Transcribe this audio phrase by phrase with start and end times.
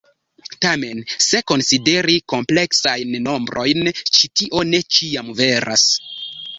[0.65, 5.91] Tamen se konsideri kompleksajn nombrojn, ĉi tio ne ĉiam veras.